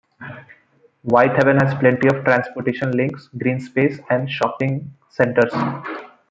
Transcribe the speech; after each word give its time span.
Whitehaven 1.03 1.57
has 1.57 1.75
plenty 1.77 2.07
of 2.07 2.23
transportation 2.23 2.89
links, 2.93 3.29
green 3.37 3.59
space 3.59 3.99
and 4.09 4.27
shopping 4.27 4.91
centres. 5.09 5.53